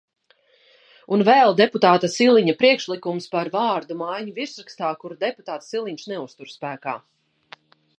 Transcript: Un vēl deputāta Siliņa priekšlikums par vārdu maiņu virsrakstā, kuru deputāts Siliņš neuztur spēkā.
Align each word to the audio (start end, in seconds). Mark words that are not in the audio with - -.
Un 1.17 1.23
vēl 1.27 1.53
deputāta 1.59 2.09
Siliņa 2.15 2.57
priekšlikums 2.63 3.29
par 3.37 3.53
vārdu 3.59 4.01
maiņu 4.03 4.37
virsrakstā, 4.41 4.91
kuru 5.05 5.23
deputāts 5.29 5.75
Siliņš 5.77 6.13
neuztur 6.15 6.57
spēkā. 6.59 7.01